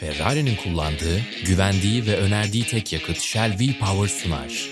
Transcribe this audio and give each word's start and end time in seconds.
Ferrari'nin 0.00 0.56
kullandığı, 0.56 1.20
güvendiği 1.46 2.06
ve 2.06 2.16
önerdiği 2.16 2.66
tek 2.66 2.92
yakıt 2.92 3.20
Shell 3.20 3.58
V-Power 3.60 4.08
sunar. 4.08 4.68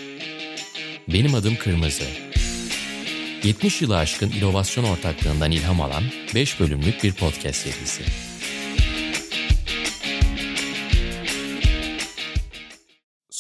Benim 1.09 1.35
adım 1.35 1.57
Kırmızı. 1.57 2.05
70 3.45 3.83
yılı 3.83 3.99
aşkın 3.99 4.31
inovasyon 4.31 4.85
ortaklığından 4.85 5.51
ilham 5.51 5.81
alan 5.81 6.05
5 6.35 6.61
bölümlük 6.61 7.05
bir 7.05 7.13
podcast 7.13 7.57
serisi. 7.57 8.32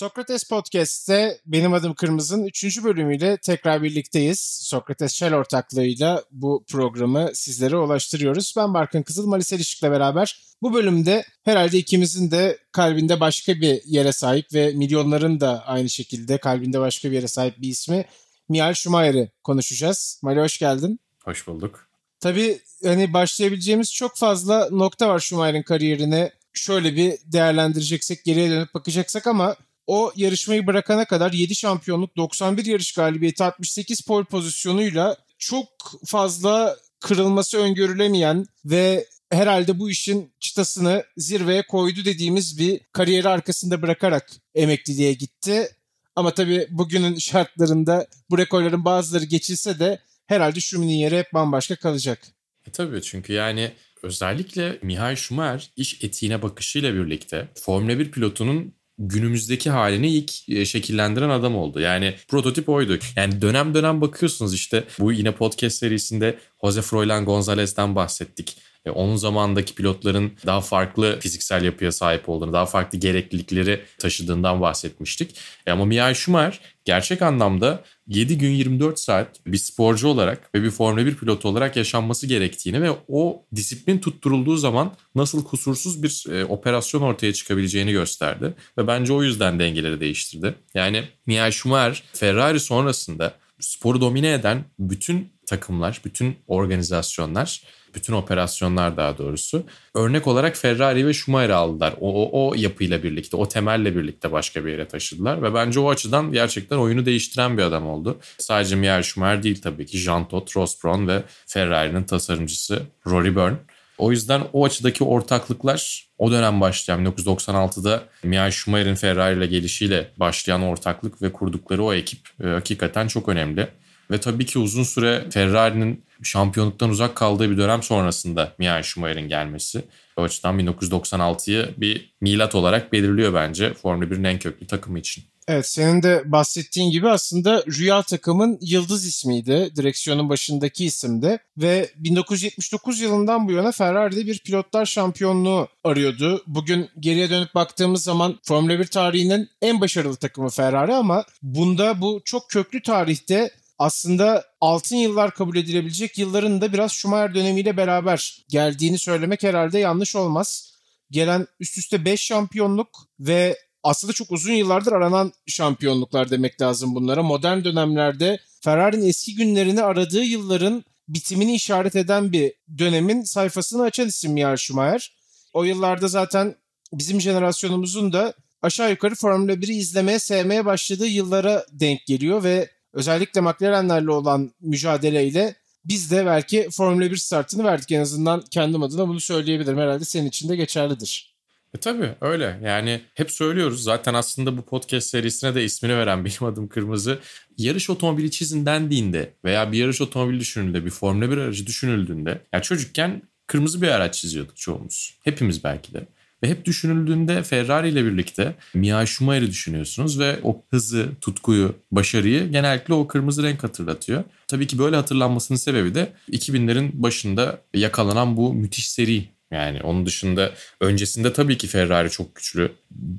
Sokrates 0.03 0.45
Podcast'te 0.45 1.41
benim 1.46 1.73
adım 1.73 1.95
Kırmızı'nın 1.95 2.45
3. 2.45 2.84
bölümüyle 2.84 3.37
tekrar 3.37 3.82
birlikteyiz. 3.82 4.41
Sokrates 4.62 5.12
Shell 5.12 5.34
ortaklığıyla 5.34 6.25
bu 6.30 6.64
programı 6.69 7.30
sizlere 7.34 7.77
ulaştırıyoruz. 7.77 8.55
Ben 8.57 8.75
Barkın 8.75 9.02
Kızıl, 9.02 9.27
Malis 9.27 9.52
Erişik'le 9.52 9.83
beraber 9.83 10.43
bu 10.62 10.74
bölümde 10.74 11.24
herhalde 11.45 11.79
ikimizin 11.79 12.30
de 12.30 12.59
kalbinde 12.73 13.20
başka 13.20 13.55
bir 13.55 13.80
yere 13.84 14.12
sahip 14.12 14.55
ve 14.55 14.73
milyonların 14.73 15.41
da 15.41 15.66
aynı 15.66 15.88
şekilde 15.88 16.38
kalbinde 16.38 16.80
başka 16.80 17.10
bir 17.10 17.16
yere 17.16 17.29
sahip 17.29 17.60
bir 17.60 17.69
ismi 17.69 18.05
Mihail 18.48 18.74
Schumacher'i 18.74 19.30
konuşacağız. 19.45 20.21
Mali 20.23 20.41
hoş 20.41 20.59
geldin. 20.59 21.01
Hoş 21.24 21.46
bulduk. 21.46 21.88
Tabii 22.21 22.60
hani 22.84 23.12
başlayabileceğimiz 23.12 23.95
çok 23.95 24.16
fazla 24.16 24.69
nokta 24.71 25.09
var 25.09 25.19
Schumacher'in 25.19 25.62
kariyerine. 25.62 26.32
Şöyle 26.52 26.96
bir 26.96 27.19
değerlendireceksek, 27.24 28.24
geriye 28.24 28.51
dönüp 28.51 28.74
bakacaksak 28.74 29.27
ama 29.27 29.57
o 29.92 30.12
yarışmayı 30.16 30.66
bırakana 30.66 31.05
kadar 31.05 31.32
7 31.32 31.55
şampiyonluk, 31.55 32.16
91 32.16 32.66
yarış 32.66 32.92
galibiyeti, 32.92 33.45
68 33.45 34.01
pole 34.01 34.24
pozisyonuyla 34.24 35.16
çok 35.38 35.68
fazla 36.06 36.77
kırılması 37.01 37.59
öngörülemeyen 37.59 38.46
ve 38.65 39.06
herhalde 39.30 39.78
bu 39.78 39.91
işin 39.91 40.32
çıtasını 40.41 41.05
zirveye 41.16 41.63
koydu 41.63 42.04
dediğimiz 42.04 42.59
bir 42.59 42.80
kariyeri 42.93 43.29
arkasında 43.29 43.82
bırakarak 43.82 44.30
emekliliğe 44.54 45.13
gitti. 45.13 45.68
Ama 46.16 46.35
tabii 46.35 46.66
bugünün 46.70 47.18
şartlarında 47.18 48.07
bu 48.30 48.38
rekorların 48.38 48.85
bazıları 48.85 49.24
geçilse 49.24 49.79
de 49.79 49.98
herhalde 50.26 50.60
Schumacher'in 50.60 50.98
yeri 50.98 51.18
hep 51.18 51.35
bambaşka 51.35 51.76
kalacak. 51.76 52.18
E 52.66 52.70
tabii 52.70 53.02
çünkü 53.02 53.32
yani 53.32 53.73
özellikle 54.02 54.79
Mihail 54.82 55.16
Schumacher 55.16 55.70
iş 55.76 56.04
etiğine 56.04 56.43
bakışıyla 56.43 56.95
birlikte 56.95 57.48
Formula 57.54 57.98
1 57.98 58.10
pilotunun 58.10 58.74
günümüzdeki 58.98 59.71
halini 59.71 60.09
ilk 60.09 60.48
e, 60.48 60.65
şekillendiren 60.65 61.29
adam 61.29 61.57
oldu. 61.57 61.80
Yani 61.80 62.15
prototip 62.29 62.68
oydu. 62.68 62.98
Yani 63.16 63.43
dönem 63.43 63.74
dönem 63.74 64.00
bakıyorsunuz 64.00 64.54
işte 64.54 64.84
bu 64.98 65.12
yine 65.12 65.32
podcast 65.32 65.76
serisinde 65.76 66.38
Jose 66.65 66.82
Froilan 66.82 67.25
Gonzalez'den 67.25 67.97
bahsettik. 67.97 68.56
E, 68.87 68.91
onun 68.91 69.16
zamandaki 69.16 69.75
pilotların 69.75 70.33
daha 70.47 70.61
farklı 70.61 71.21
fiziksel 71.21 71.65
yapıya 71.65 71.93
sahip 71.93 72.28
olduğunu, 72.28 72.53
daha 72.53 72.66
farklı 72.66 72.99
gereklilikleri 72.99 73.81
taşıdığından 73.99 74.61
bahsetmiştik. 74.61 75.37
E, 75.66 75.72
ama 75.72 75.84
Michael 75.84 76.15
Schumacher 76.15 76.61
gerçek 76.84 77.22
anlamda 77.22 77.84
7 78.09 78.38
gün 78.38 78.50
24 78.50 78.99
saat 78.99 79.47
bir 79.47 79.56
sporcu 79.59 80.09
olarak 80.09 80.55
ve 80.55 80.62
bir 80.62 80.71
Formula 80.71 81.06
1 81.06 81.15
pilotu 81.15 81.49
olarak 81.49 81.77
yaşanması 81.77 82.27
gerektiğini 82.27 82.83
ve 82.83 82.91
o 83.09 83.44
disiplin 83.55 83.99
tutturulduğu 83.99 84.56
zaman 84.56 84.93
nasıl 85.15 85.44
kusursuz 85.44 86.03
bir 86.03 86.25
e, 86.33 86.44
operasyon 86.44 87.03
ortaya 87.03 87.33
çıkabileceğini 87.33 87.93
gösterdi. 87.93 88.55
Ve 88.78 88.87
bence 88.87 89.12
o 89.12 89.22
yüzden 89.22 89.59
dengeleri 89.59 90.00
değiştirdi. 90.00 90.55
Yani 90.75 91.03
Michael 91.27 91.50
Schumacher 91.50 92.03
Ferrari 92.12 92.60
sonrasında 92.60 93.34
sporu 93.60 94.00
domine 94.00 94.33
eden 94.33 94.65
bütün 94.78 95.33
takımlar, 95.47 96.00
bütün 96.04 96.37
organizasyonlar, 96.47 97.62
bütün 97.94 98.12
operasyonlar 98.12 98.97
daha 98.97 99.19
doğrusu 99.19 99.66
örnek 99.94 100.26
olarak 100.26 100.56
Ferrari 100.56 101.06
ve 101.06 101.12
Schumacher'i 101.15 101.54
aldılar. 101.54 101.94
O, 102.00 102.22
o, 102.22 102.48
o 102.50 102.54
yapıyla 102.54 103.03
birlikte, 103.03 103.37
o 103.37 103.48
temelle 103.48 103.97
birlikte 103.97 104.32
başka 104.32 104.65
bir 104.65 104.70
yere 104.70 104.88
taşıdılar 104.88 105.42
ve 105.42 105.54
bence 105.54 105.80
o 105.80 105.91
açıdan 105.91 106.32
gerçekten 106.32 106.76
oyunu 106.76 107.06
değiştiren 107.06 107.58
bir 107.58 107.62
adam 107.62 107.88
oldu. 107.88 108.19
Sadece 108.38 108.76
Michael 108.76 109.03
Schumacher 109.03 109.42
değil 109.42 109.62
tabii 109.62 109.86
ki 109.86 109.98
Jean 109.98 110.28
Todt, 110.28 110.56
Ross 110.56 110.84
Brawn 110.84 111.06
ve 111.06 111.22
Ferrari'nin 111.47 112.04
tasarımcısı 112.04 112.82
Rory 113.06 113.36
Byrne. 113.36 113.56
O 113.98 114.10
yüzden 114.10 114.42
o 114.53 114.64
açıdaki 114.64 115.04
ortaklıklar 115.04 116.09
o 116.19 116.30
dönem 116.30 116.60
başlayan 116.60 117.06
1996'da 117.06 118.03
Michael 118.22 118.50
Schumacher'in 118.50 118.94
Ferrari 118.94 119.38
ile 119.38 119.47
gelişiyle 119.47 120.10
başlayan 120.16 120.62
ortaklık 120.62 121.22
ve 121.22 121.32
kurdukları 121.32 121.84
o 121.84 121.94
ekip 121.94 122.19
e, 122.44 122.47
hakikaten 122.47 123.09
çok 123.09 123.28
önemli. 123.28 123.69
Ve 124.12 124.20
tabii 124.20 124.46
ki 124.46 124.58
uzun 124.58 124.82
süre 124.82 125.24
Ferrari'nin 125.30 126.04
şampiyonluktan 126.22 126.90
uzak 126.90 127.16
kaldığı 127.16 127.50
bir 127.50 127.58
dönem 127.58 127.82
sonrasında 127.82 128.52
Michael 128.58 128.82
Schumacher'in 128.82 129.28
gelmesi. 129.28 129.84
O 130.16 130.22
açıdan 130.22 130.60
1996'yı 130.60 131.74
bir 131.76 132.14
milat 132.20 132.54
olarak 132.54 132.92
belirliyor 132.92 133.34
bence 133.34 133.74
Formula 133.74 134.04
1'in 134.04 134.24
en 134.24 134.38
köklü 134.38 134.66
takımı 134.66 134.98
için. 134.98 135.24
Evet 135.48 135.68
senin 135.68 136.02
de 136.02 136.22
bahsettiğin 136.24 136.90
gibi 136.90 137.08
aslında 137.08 137.64
Rüya 137.78 138.02
takımın 138.02 138.58
yıldız 138.60 139.06
ismiydi. 139.06 139.72
Direksiyonun 139.76 140.28
başındaki 140.28 140.84
isimdi. 140.84 141.38
Ve 141.58 141.90
1979 141.96 143.00
yılından 143.00 143.48
bu 143.48 143.52
yana 143.52 143.72
Ferrari'de 143.72 144.26
bir 144.26 144.38
pilotlar 144.38 144.86
şampiyonluğu 144.86 145.68
arıyordu. 145.84 146.42
Bugün 146.46 146.88
geriye 147.00 147.30
dönüp 147.30 147.54
baktığımız 147.54 148.04
zaman 148.04 148.38
Formula 148.42 148.78
1 148.78 148.84
tarihinin 148.84 149.48
en 149.62 149.80
başarılı 149.80 150.16
takımı 150.16 150.50
Ferrari 150.50 150.94
ama 150.94 151.24
bunda 151.42 152.00
bu 152.00 152.22
çok 152.24 152.50
köklü 152.50 152.82
tarihte 152.82 153.50
aslında 153.82 154.44
altın 154.60 154.97
yıllar 154.97 155.34
kabul 155.34 155.56
edilebilecek 155.56 156.19
yılların 156.19 156.60
da 156.60 156.72
biraz 156.72 156.93
Schumacher 156.93 157.34
dönemiyle 157.34 157.76
beraber 157.76 158.44
geldiğini 158.48 158.98
söylemek 158.98 159.43
herhalde 159.43 159.78
yanlış 159.78 160.16
olmaz. 160.16 160.72
Gelen 161.10 161.47
üst 161.60 161.78
üste 161.78 162.04
5 162.04 162.21
şampiyonluk 162.21 162.88
ve 163.21 163.59
aslında 163.82 164.12
çok 164.12 164.31
uzun 164.31 164.53
yıllardır 164.53 164.92
aranan 164.92 165.32
şampiyonluklar 165.47 166.31
demek 166.31 166.60
lazım 166.60 166.94
bunlara. 166.94 167.22
Modern 167.22 167.65
dönemlerde 167.65 168.38
Ferrari'nin 168.60 169.09
eski 169.09 169.34
günlerini 169.34 169.82
aradığı 169.82 170.25
yılların 170.25 170.84
bitimini 171.09 171.54
işaret 171.54 171.97
eden 171.97 172.32
bir 172.32 172.53
dönemin 172.78 173.22
sayfasını 173.22 173.82
açan 173.82 174.09
isim 174.09 174.32
Michael 174.32 174.56
Schumacher. 174.56 175.12
O 175.53 175.65
yıllarda 175.65 176.09
zaten 176.09 176.54
bizim 176.92 177.21
jenerasyonumuzun 177.21 178.12
da 178.12 178.34
aşağı 178.62 178.91
yukarı 178.91 179.15
Formula 179.15 179.53
1'i 179.53 179.75
izlemeye, 179.75 180.19
sevmeye 180.19 180.65
başladığı 180.65 181.06
yıllara 181.06 181.66
denk 181.72 182.06
geliyor 182.06 182.44
ve 182.44 182.71
özellikle 182.92 183.41
McLaren'lerle 183.41 184.10
olan 184.10 184.53
mücadeleyle 184.60 185.54
biz 185.84 186.10
de 186.10 186.26
belki 186.26 186.69
Formula 186.70 187.10
1 187.10 187.16
startını 187.16 187.64
verdik 187.64 187.92
en 187.92 188.00
azından 188.00 188.44
kendim 188.50 188.82
adına 188.82 189.08
bunu 189.08 189.20
söyleyebilirim. 189.20 189.78
Herhalde 189.78 190.04
senin 190.04 190.28
için 190.28 190.48
de 190.48 190.56
geçerlidir. 190.56 191.32
E 191.75 191.78
tabii 191.78 192.14
öyle 192.20 192.60
yani 192.64 193.00
hep 193.14 193.30
söylüyoruz 193.30 193.82
zaten 193.82 194.14
aslında 194.14 194.56
bu 194.56 194.62
podcast 194.62 195.08
serisine 195.08 195.54
de 195.54 195.64
ismini 195.64 195.97
veren 195.97 196.25
benim 196.25 196.44
adım 196.44 196.69
Kırmızı. 196.69 197.19
Yarış 197.58 197.91
otomobili 197.91 198.30
çizin 198.30 198.66
dendiğinde 198.66 199.34
veya 199.44 199.72
bir 199.72 199.78
yarış 199.78 200.00
otomobili 200.00 200.41
düşünüldüğünde 200.41 200.84
bir 200.84 200.91
Formula 200.91 201.30
1 201.30 201.36
aracı 201.36 201.66
düşünüldüğünde 201.66 202.42
ya 202.53 202.62
çocukken 202.62 203.22
kırmızı 203.47 203.82
bir 203.82 203.88
araç 203.88 204.14
çiziyorduk 204.14 204.56
çoğumuz. 204.56 205.19
Hepimiz 205.24 205.64
belki 205.64 205.94
de. 205.94 206.06
Ve 206.42 206.48
hep 206.48 206.64
düşünüldüğünde 206.64 207.42
Ferrari 207.42 207.88
ile 207.88 208.04
birlikte 208.04 208.54
Michael 208.75 209.06
Schumacher'i 209.06 209.50
düşünüyorsunuz 209.50 210.19
ve 210.19 210.38
o 210.42 210.62
hızı, 210.70 211.08
tutkuyu, 211.20 211.76
başarıyı 211.92 212.50
genellikle 212.50 212.94
o 212.94 213.06
kırmızı 213.06 213.42
renk 213.42 213.62
hatırlatıyor. 213.62 214.25
Tabii 214.48 214.66
ki 214.66 214.78
böyle 214.78 214.97
hatırlanmasının 214.97 215.58
sebebi 215.58 215.94
de 215.94 216.12
2000'lerin 216.30 216.91
başında 216.94 217.60
yakalanan 217.75 218.36
bu 218.36 218.54
müthiş 218.54 218.91
seri 218.91 219.25
yani 219.50 219.82
onun 219.82 220.06
dışında 220.06 220.53
öncesinde 220.80 221.32
tabii 221.32 221.58
ki 221.58 221.66
Ferrari 221.66 222.10
çok 222.10 222.34
güçlü, 222.34 222.72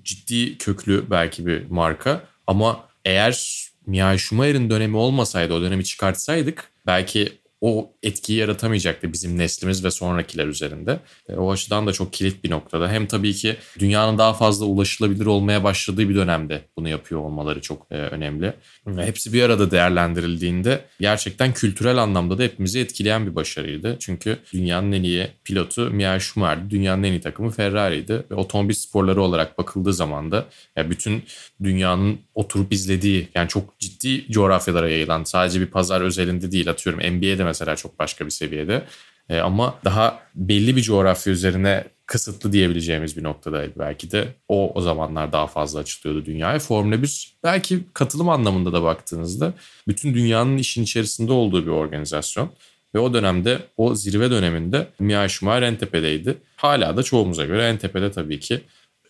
ciddi 0.03 0.57
köklü 0.57 1.03
belki 1.09 1.45
bir 1.47 1.69
marka 1.69 2.23
ama 2.47 2.88
eğer 3.05 3.63
Michael 3.85 4.17
Schumacher'in 4.17 4.69
dönemi 4.69 4.97
olmasaydı, 4.97 5.53
o 5.53 5.61
dönemi 5.61 5.84
çıkartsaydık 5.84 6.69
belki 6.85 7.42
o 7.63 7.94
etkiyi 8.03 8.40
yaratamayacaktı 8.40 9.13
bizim 9.13 9.38
neslimiz 9.38 9.85
ve 9.85 9.91
sonrakiler 9.91 10.47
üzerinde. 10.47 10.99
E, 11.29 11.34
o 11.34 11.52
açıdan 11.52 11.87
da 11.87 11.93
çok 11.93 12.14
kilit 12.14 12.43
bir 12.43 12.52
noktada. 12.52 12.91
Hem 12.91 13.08
tabii 13.08 13.34
ki 13.34 13.55
dünyanın 13.79 14.17
daha 14.17 14.34
fazla 14.34 14.66
ulaşılabilir 14.66 15.26
olmaya 15.26 15.64
başladığı 15.64 16.09
bir 16.09 16.16
dönemde 16.16 16.61
bunu 16.78 16.90
yapıyor 16.90 17.22
olmaları 17.22 17.61
çok 17.61 17.87
e, 17.91 17.96
önemli. 17.96 18.53
Ve 18.87 19.05
hepsi 19.05 19.34
bir 19.34 19.43
arada 19.43 19.72
değerlendirildiğinde 19.72 20.85
gerçekten 20.99 21.53
kültürel 21.53 21.97
anlamda 21.97 22.37
da 22.37 22.43
hepimizi 22.43 22.79
etkileyen 22.79 23.28
bir 23.28 23.35
başarıydı. 23.35 23.97
Çünkü 23.99 24.37
dünyanın 24.53 24.91
en 24.91 25.03
iyi 25.03 25.28
pilotu 25.43 25.82
Michael 25.82 26.20
Schumacher'di. 26.20 26.70
Dünyanın 26.70 27.03
en 27.03 27.11
iyi 27.11 27.22
takımı 27.22 27.52
Ferrari'ydi. 27.52 28.23
Ve 28.32 28.35
otomobil 28.35 28.73
sporları 28.73 29.22
olarak 29.22 29.58
bakıldığı 29.58 29.93
zaman 29.93 30.32
da 30.32 30.46
yani 30.76 30.90
bütün 30.90 31.23
dünyanın 31.64 32.20
oturup 32.35 32.73
izlediği 32.73 33.28
yani 33.35 33.47
çok 33.47 33.79
ciddi 33.79 34.32
coğrafyalara 34.32 34.90
yayılan 34.90 35.23
sadece 35.23 35.61
bir 35.61 35.66
pazar 35.66 36.02
özelinde 36.02 36.52
değil 36.52 36.70
atıyorum 36.70 36.99
NBA'de 36.99 37.53
mesela 37.53 37.76
çok 37.76 38.00
başka 38.00 38.26
bir 38.26 38.32
seviyede. 38.32 38.84
E, 39.29 39.40
ama 39.40 39.79
daha 39.85 40.20
belli 40.35 40.76
bir 40.76 40.82
coğrafya 40.82 41.34
üzerine 41.34 41.84
kısıtlı 42.05 42.53
diyebileceğimiz 42.53 43.17
bir 43.17 43.23
noktadaydı 43.23 43.73
belki 43.79 44.11
de. 44.11 44.28
O 44.47 44.72
o 44.76 44.82
zamanlar 44.82 45.32
daha 45.32 45.47
fazla 45.47 45.79
açılıyordu 45.79 46.26
dünyaya. 46.26 46.59
Formula 46.59 47.02
1 47.02 47.38
belki 47.44 47.79
katılım 47.94 48.29
anlamında 48.29 48.73
da 48.73 48.84
baktığınızda 48.84 49.53
bütün 49.88 50.14
dünyanın 50.14 50.58
işin 50.58 50.84
içerisinde 50.84 51.32
olduğu 51.32 51.66
bir 51.66 51.72
organizasyon. 51.72 52.50
Ve 52.96 53.00
o 53.00 53.14
dönemde 53.14 53.59
o 53.78 53.96
zirve 53.96 54.32
döneminde 54.32 54.88
Michael 54.99 55.28
Schumacher 55.28 55.61
en 55.61 55.78
tepedeydi. 55.78 56.38
Hala 56.56 56.97
da 56.97 57.03
çoğumuza 57.03 57.46
göre 57.46 57.67
en 57.67 57.78
tepede 57.78 58.11
tabii 58.11 58.40
ki. 58.40 58.61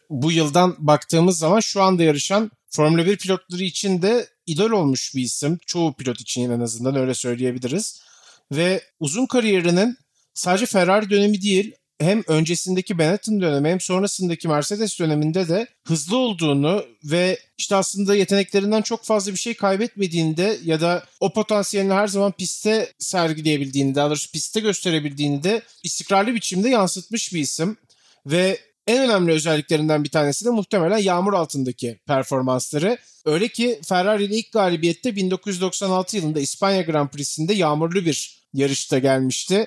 Bu 0.09 0.31
yıldan 0.31 0.75
baktığımız 0.79 1.37
zaman 1.37 1.59
şu 1.59 1.81
anda 1.81 2.03
yarışan 2.03 2.51
Formula 2.69 3.05
1 3.05 3.17
pilotları 3.17 3.63
için 3.63 4.01
de 4.01 4.27
idol 4.45 4.71
olmuş 4.71 5.15
bir 5.15 5.21
isim. 5.21 5.59
Çoğu 5.65 5.93
pilot 5.93 6.21
için 6.21 6.51
en 6.51 6.59
azından 6.59 6.95
öyle 6.95 7.13
söyleyebiliriz. 7.13 8.03
Ve 8.51 8.81
uzun 8.99 9.25
kariyerinin 9.25 9.97
sadece 10.33 10.65
Ferrari 10.65 11.09
dönemi 11.09 11.41
değil 11.41 11.75
hem 11.99 12.23
öncesindeki 12.27 12.97
Benetton 12.97 13.41
dönemi 13.41 13.69
hem 13.69 13.79
sonrasındaki 13.79 14.47
Mercedes 14.47 14.99
döneminde 14.99 15.47
de 15.47 15.67
hızlı 15.87 16.17
olduğunu 16.17 16.85
ve 17.03 17.39
işte 17.57 17.75
aslında 17.75 18.15
yeteneklerinden 18.15 18.81
çok 18.81 19.05
fazla 19.05 19.31
bir 19.31 19.37
şey 19.37 19.53
kaybetmediğinde 19.53 20.57
ya 20.63 20.81
da 20.81 21.03
o 21.19 21.33
potansiyelini 21.33 21.93
her 21.93 22.07
zaman 22.07 22.31
pistte 22.31 22.91
sergileyebildiğini, 22.99 23.95
daha 23.95 24.09
doğrusu 24.09 24.31
pistte 24.31 24.59
gösterebildiğini 24.59 25.43
de 25.43 25.61
istikrarlı 25.83 26.35
biçimde 26.35 26.69
yansıtmış 26.69 27.33
bir 27.33 27.39
isim. 27.39 27.77
Ve 28.25 28.59
en 28.87 29.03
önemli 29.03 29.31
özelliklerinden 29.31 30.03
bir 30.03 30.09
tanesi 30.09 30.45
de 30.45 30.49
muhtemelen 30.49 30.97
yağmur 30.97 31.33
altındaki 31.33 31.99
performansları. 32.07 32.97
Öyle 33.25 33.47
ki 33.47 33.79
Ferrari 33.83 34.23
ile 34.23 34.35
ilk 34.35 34.51
galibiyette 34.51 35.15
1996 35.15 36.17
yılında 36.17 36.39
İspanya 36.39 36.81
Grand 36.81 37.09
Prix'sinde 37.09 37.53
yağmurlu 37.53 38.05
bir 38.05 38.43
yarışta 38.53 38.99
gelmişti. 38.99 39.65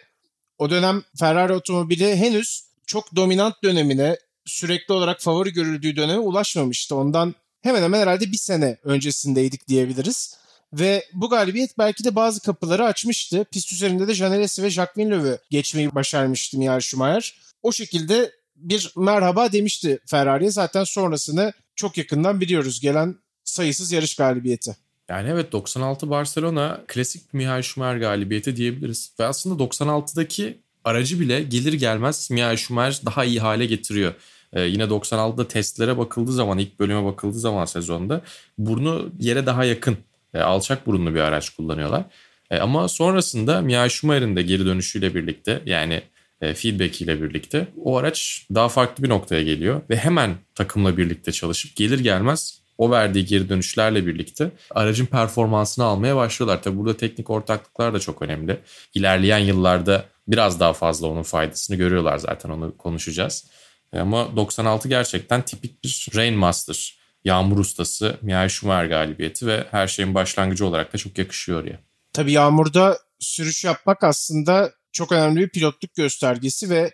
O 0.59 0.71
dönem 0.71 1.03
Ferrari 1.19 1.53
otomobili 1.53 2.17
henüz 2.17 2.65
çok 2.87 3.17
dominant 3.17 3.63
dönemine, 3.63 4.19
sürekli 4.45 4.95
olarak 4.95 5.21
favori 5.21 5.53
görüldüğü 5.53 5.97
döneme 5.97 6.19
ulaşmamıştı. 6.19 6.97
Ondan 6.97 7.35
hemen 7.63 7.83
hemen 7.83 8.01
herhalde 8.01 8.33
bir 8.33 8.39
sene 8.39 8.77
öncesindeydik 8.85 9.69
diyebiliriz. 9.69 10.37
Ve 10.73 11.05
bu 11.13 11.31
galibiyet 11.31 11.79
belki 11.79 12.05
de 12.05 12.15
bazı 12.15 12.41
kapıları 12.41 12.85
açmıştı. 12.85 13.45
Pist 13.53 13.73
üzerinde 13.73 14.09
de 14.09 14.15
Janelesi 14.15 14.63
ve 14.63 14.71
Jacques 14.71 14.97
Villeneuve'ü 14.97 15.39
geçmeyi 15.51 15.95
başarmıştı 15.95 16.59
Michael 16.59 16.81
Schumacher. 16.81 17.35
O 17.63 17.73
şekilde 17.73 18.33
bir 18.57 18.93
merhaba 18.97 19.53
demişti 19.53 19.99
Ferrari'ye. 20.07 20.51
Zaten 20.51 20.85
sonrasını 20.85 21.53
çok 21.75 21.99
yakından 21.99 22.41
biliyoruz. 22.41 22.81
Gelen 22.81 23.17
sayısız 23.45 23.93
yarış 23.93 24.17
galibiyeti. 24.17 24.77
Yani 25.09 25.29
evet 25.29 25.53
96 25.53 26.11
Barcelona 26.11 26.81
klasik 26.87 27.35
Michael 27.35 27.63
Schumacher 27.63 27.97
galibiyeti 27.97 28.57
diyebiliriz. 28.57 29.13
Ve 29.21 29.25
aslında 29.25 29.63
96'daki 29.63 30.59
aracı 30.85 31.21
bile 31.21 31.43
gelir 31.43 31.73
gelmez 31.73 32.31
Michael 32.31 32.57
Schumacher 32.57 33.07
daha 33.07 33.25
iyi 33.25 33.41
hale 33.41 33.67
getiriyor. 33.67 34.15
Ee, 34.53 34.61
yine 34.61 34.83
96'da 34.83 35.49
testlere 35.49 35.99
bakıldığı 35.99 36.33
zaman 36.33 36.59
ilk 36.59 36.81
bölüme 36.81 37.05
bakıldığı 37.05 37.39
zaman 37.39 37.65
sezonda 37.65 38.21
burnu 38.59 39.11
yere 39.21 39.47
daha 39.47 39.65
yakın 39.65 39.97
e, 40.35 40.41
alçak 40.41 40.87
burunlu 40.87 41.15
bir 41.15 41.21
araç 41.21 41.51
kullanıyorlar. 41.51 42.05
E, 42.51 42.59
ama 42.59 42.89
sonrasında 42.89 43.61
Michael 43.61 43.89
Schumacher'in 43.89 44.37
de 44.37 44.43
geri 44.43 44.67
dönüşüyle 44.67 45.15
birlikte 45.15 45.63
yani 45.67 46.03
feedback 46.41 47.03
ile 47.03 47.23
birlikte 47.23 47.69
o 47.85 47.97
araç 47.97 48.47
daha 48.55 48.69
farklı 48.69 49.05
bir 49.05 49.09
noktaya 49.09 49.43
geliyor 49.43 49.83
ve 49.91 49.97
hemen 49.97 50.35
takımla 50.55 50.97
birlikte 50.97 51.33
çalışıp 51.33 51.77
gelir 51.77 51.99
gelmez 51.99 52.61
o 52.79 52.91
verdiği 52.91 53.27
geri 53.27 53.49
dönüşlerle 53.49 54.07
birlikte 54.07 54.51
aracın 54.71 55.07
performansını 55.07 55.85
almaya 55.85 56.17
başlıyorlar. 56.17 56.63
Tabi 56.63 56.79
burada 56.79 56.97
teknik 56.97 57.31
ortaklıklar 57.31 57.95
da 57.95 57.99
çok 57.99 58.23
önemli. 58.23 58.61
İlerleyen 58.95 59.39
yıllarda 59.39 60.05
biraz 60.29 60.61
daha 60.61 60.73
fazla 60.73 61.07
onun 61.07 61.23
faydasını 61.23 61.77
görüyorlar 61.77 62.19
zaten 62.19 62.51
onu 62.51 62.77
konuşacağız. 62.77 63.47
E, 63.93 63.99
ama 63.99 64.37
96 64.37 64.89
gerçekten 64.89 65.43
tipik 65.43 65.85
bir 65.85 66.09
Rainmaster, 66.15 66.99
yağmur 67.25 67.59
ustası 67.59 68.17
Michael 68.23 68.49
Schumacher 68.49 68.87
galibiyeti 68.87 69.47
ve 69.47 69.67
her 69.71 69.87
şeyin 69.87 70.15
başlangıcı 70.15 70.67
olarak 70.67 70.93
da 70.93 70.99
çok 70.99 71.19
yakışıyor 71.19 71.65
ya. 71.65 71.79
Tabii 72.13 72.33
yağmurda 72.33 72.99
sürüş 73.19 73.65
yapmak 73.65 74.05
aslında 74.05 74.73
çok 74.97 75.13
önemli 75.13 75.41
bir 75.41 75.49
pilotluk 75.49 75.95
göstergesi 75.95 76.71
ve 76.71 76.91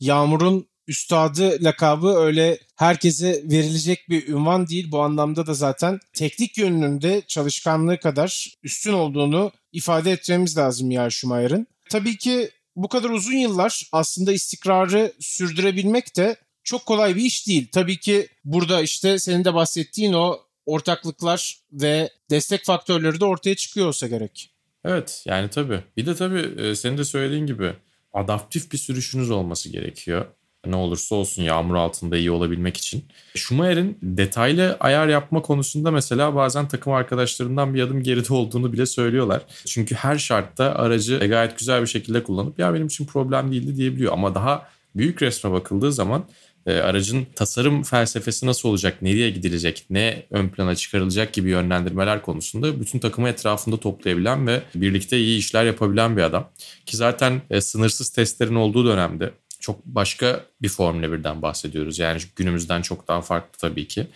Yağmur'un 0.00 0.66
üstadı 0.86 1.58
lakabı 1.64 2.08
öyle 2.08 2.58
herkese 2.76 3.42
verilecek 3.44 4.08
bir 4.08 4.28
ünvan 4.28 4.66
değil. 4.68 4.90
Bu 4.90 5.00
anlamda 5.00 5.46
da 5.46 5.54
zaten 5.54 6.00
teknik 6.12 6.58
yönünde 6.58 7.22
çalışkanlığı 7.26 7.98
kadar 7.98 8.54
üstün 8.62 8.92
olduğunu 8.92 9.52
ifade 9.72 10.12
etmemiz 10.12 10.56
lazım 10.56 10.90
ya 10.90 11.10
Schumacher'ın. 11.10 11.66
Tabii 11.90 12.16
ki 12.16 12.50
bu 12.76 12.88
kadar 12.88 13.10
uzun 13.10 13.36
yıllar 13.36 13.88
aslında 13.92 14.32
istikrarı 14.32 15.12
sürdürebilmek 15.20 16.16
de 16.16 16.36
çok 16.64 16.86
kolay 16.86 17.16
bir 17.16 17.22
iş 17.22 17.48
değil. 17.48 17.68
Tabii 17.72 17.96
ki 17.96 18.28
burada 18.44 18.82
işte 18.82 19.18
senin 19.18 19.44
de 19.44 19.54
bahsettiğin 19.54 20.12
o 20.12 20.40
ortaklıklar 20.66 21.58
ve 21.72 22.10
destek 22.30 22.64
faktörleri 22.64 23.20
de 23.20 23.24
ortaya 23.24 23.54
çıkıyor 23.54 23.86
olsa 23.86 24.06
gerek. 24.06 24.53
Evet 24.84 25.22
yani 25.26 25.50
tabii. 25.50 25.80
Bir 25.96 26.06
de 26.06 26.14
tabii 26.14 26.62
e, 26.62 26.74
senin 26.74 26.98
de 26.98 27.04
söylediğin 27.04 27.46
gibi 27.46 27.72
adaptif 28.12 28.72
bir 28.72 28.78
sürüşünüz 28.78 29.30
olması 29.30 29.68
gerekiyor. 29.68 30.26
Ne 30.66 30.76
olursa 30.76 31.14
olsun 31.14 31.42
yağmur 31.42 31.74
altında 31.74 32.16
iyi 32.16 32.30
olabilmek 32.30 32.76
için. 32.76 33.04
Schumacher'in 33.34 33.98
detaylı 34.02 34.76
ayar 34.80 35.08
yapma 35.08 35.42
konusunda 35.42 35.90
mesela 35.90 36.34
bazen 36.34 36.68
takım 36.68 36.92
arkadaşlarından 36.92 37.74
bir 37.74 37.82
adım 37.82 38.02
geride 38.02 38.34
olduğunu 38.34 38.72
bile 38.72 38.86
söylüyorlar. 38.86 39.42
Çünkü 39.66 39.94
her 39.94 40.18
şartta 40.18 40.64
aracı 40.74 41.18
gayet 41.18 41.58
güzel 41.58 41.82
bir 41.82 41.86
şekilde 41.86 42.22
kullanıp 42.22 42.58
ya 42.58 42.74
benim 42.74 42.86
için 42.86 43.06
problem 43.06 43.52
değildi 43.52 43.76
diyebiliyor. 43.76 44.12
Ama 44.12 44.34
daha 44.34 44.68
büyük 44.96 45.22
resme 45.22 45.52
bakıldığı 45.52 45.92
zaman 45.92 46.24
aracın 46.72 47.26
tasarım 47.34 47.82
felsefesi 47.82 48.46
nasıl 48.46 48.68
olacak, 48.68 49.02
nereye 49.02 49.30
gidilecek, 49.30 49.86
ne 49.90 50.26
ön 50.30 50.48
plana 50.48 50.74
çıkarılacak 50.74 51.32
gibi 51.32 51.50
yönlendirmeler 51.50 52.22
konusunda 52.22 52.80
bütün 52.80 52.98
takımı 52.98 53.28
etrafında 53.28 53.76
toplayabilen 53.76 54.46
ve 54.46 54.62
birlikte 54.74 55.18
iyi 55.18 55.38
işler 55.38 55.64
yapabilen 55.64 56.16
bir 56.16 56.22
adam. 56.22 56.50
Ki 56.86 56.96
zaten 56.96 57.42
e, 57.50 57.60
sınırsız 57.60 58.08
testlerin 58.08 58.54
olduğu 58.54 58.86
dönemde 58.86 59.30
çok 59.60 59.86
başka 59.86 60.44
bir 60.62 60.68
Formula 60.68 61.06
1'den 61.06 61.42
bahsediyoruz. 61.42 61.98
Yani 61.98 62.20
günümüzden 62.36 62.82
çok 62.82 63.08
daha 63.08 63.20
farklı 63.20 63.58
tabii 63.58 63.88
ki. 63.88 64.06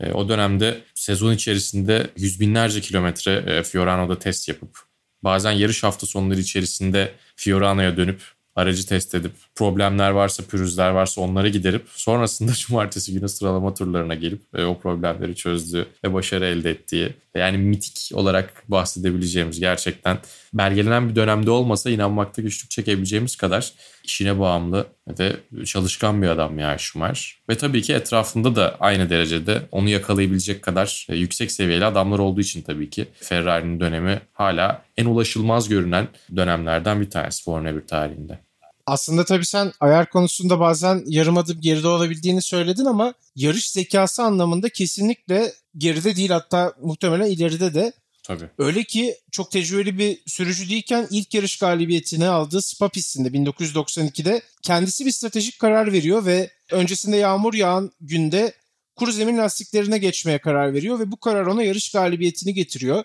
E, 0.00 0.12
o 0.12 0.28
dönemde 0.28 0.80
sezon 0.94 1.32
içerisinde 1.32 2.10
yüz 2.16 2.40
binlerce 2.40 2.80
kilometre 2.80 3.32
e, 3.32 3.62
Fiorano'da 3.62 4.18
test 4.18 4.48
yapıp 4.48 4.78
bazen 5.24 5.52
yarış 5.52 5.82
hafta 5.82 6.06
sonları 6.06 6.40
içerisinde 6.40 7.12
Fiorano'ya 7.36 7.96
dönüp 7.96 8.22
aracı 8.56 8.86
test 8.86 9.14
edip 9.14 9.32
problemler 9.54 10.10
varsa, 10.10 10.42
pürüzler 10.42 10.90
varsa 10.90 11.20
onları 11.20 11.48
giderip 11.48 11.86
sonrasında 11.88 12.52
cumartesi 12.66 13.12
günü 13.12 13.28
sıralama 13.28 13.74
turlarına 13.74 14.14
gelip 14.14 14.42
e, 14.54 14.64
o 14.64 14.78
problemleri 14.78 15.34
çözdüğü 15.34 15.86
ve 16.04 16.14
başarı 16.14 16.46
elde 16.46 16.70
ettiği 16.70 17.12
yani 17.34 17.58
mitik 17.58 18.10
olarak 18.14 18.62
bahsedebileceğimiz 18.68 19.60
gerçekten 19.60 20.18
belgelenen 20.52 21.08
bir 21.08 21.16
dönemde 21.16 21.50
olmasa 21.50 21.90
inanmakta 21.90 22.42
güçlük 22.42 22.70
çekebileceğimiz 22.70 23.36
kadar 23.36 23.72
işine 24.04 24.40
bağımlı 24.40 24.86
ve 25.18 25.36
çalışkan 25.64 26.22
bir 26.22 26.28
adam 26.28 26.58
ya 26.58 26.78
Schumacher. 26.78 27.38
Ve 27.50 27.54
tabii 27.54 27.82
ki 27.82 27.92
etrafında 27.92 28.56
da 28.56 28.76
aynı 28.80 29.10
derecede 29.10 29.62
onu 29.70 29.88
yakalayabilecek 29.88 30.62
kadar 30.62 31.06
e, 31.10 31.16
yüksek 31.16 31.52
seviyeli 31.52 31.84
adamlar 31.84 32.18
olduğu 32.18 32.40
için 32.40 32.62
tabii 32.62 32.90
ki 32.90 33.06
Ferrari'nin 33.14 33.80
dönemi 33.80 34.20
hala 34.32 34.84
en 34.96 35.06
ulaşılmaz 35.06 35.68
görünen 35.68 36.08
dönemlerden 36.36 37.00
bir 37.00 37.10
tanesi 37.10 37.44
Formula 37.44 37.76
1 37.76 37.86
tarihinde. 37.86 38.43
Aslında 38.86 39.24
tabii 39.24 39.46
sen 39.46 39.72
ayar 39.80 40.10
konusunda 40.10 40.60
bazen 40.60 41.02
yarım 41.06 41.38
adım 41.38 41.60
geride 41.60 41.88
olabildiğini 41.88 42.42
söyledin 42.42 42.84
ama 42.84 43.14
yarış 43.36 43.70
zekası 43.70 44.22
anlamında 44.22 44.68
kesinlikle 44.68 45.52
geride 45.76 46.16
değil 46.16 46.30
hatta 46.30 46.74
muhtemelen 46.82 47.30
ileride 47.30 47.74
de. 47.74 47.92
Tabii. 48.22 48.44
Öyle 48.58 48.84
ki 48.84 49.14
çok 49.30 49.50
tecrübeli 49.50 49.98
bir 49.98 50.22
sürücü 50.26 50.70
değilken 50.70 51.06
ilk 51.10 51.34
yarış 51.34 51.58
galibiyetini 51.58 52.28
aldığı 52.28 52.62
Spa 52.62 52.88
pistinde 52.88 53.28
1992'de 53.28 54.42
kendisi 54.62 55.06
bir 55.06 55.10
stratejik 55.10 55.58
karar 55.58 55.92
veriyor 55.92 56.26
ve 56.26 56.50
öncesinde 56.70 57.16
yağmur 57.16 57.54
yağan 57.54 57.92
günde 58.00 58.54
kuru 58.96 59.12
zemin 59.12 59.38
lastiklerine 59.38 59.98
geçmeye 59.98 60.38
karar 60.38 60.74
veriyor 60.74 60.98
ve 61.00 61.10
bu 61.12 61.16
karar 61.16 61.46
ona 61.46 61.62
yarış 61.62 61.92
galibiyetini 61.92 62.54
getiriyor. 62.54 63.04